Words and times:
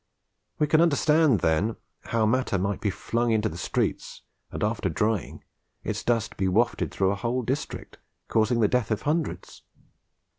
We 0.57 0.65
can 0.65 0.81
understand, 0.81 1.41
then, 1.41 1.75
how 2.05 2.25
matter 2.25 2.57
might 2.57 2.81
be 2.81 2.89
flung 2.89 3.29
into 3.29 3.47
the 3.49 3.55
streets, 3.55 4.23
and, 4.51 4.63
after 4.63 4.89
drying, 4.89 5.43
its 5.83 6.03
dust 6.03 6.37
be 6.37 6.47
wafted 6.47 6.89
through 6.89 7.11
a 7.11 7.15
whole 7.15 7.43
district, 7.43 7.99
causing 8.27 8.61
the 8.61 8.67
death 8.67 8.89
of 8.89 9.03
hundreds. 9.03 9.61